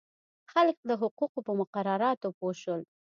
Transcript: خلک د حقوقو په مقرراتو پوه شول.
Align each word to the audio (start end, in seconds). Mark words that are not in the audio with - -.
خلک 0.51 0.77
د 0.89 0.91
حقوقو 1.01 1.39
په 1.47 1.51
مقرراتو 1.59 2.27
پوه 2.37 2.53
شول. 2.61 2.81